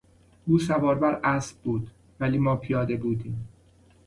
[0.47, 1.89] او سوار بر اسب بود
[2.19, 3.47] ولی ما پیاده بودیم.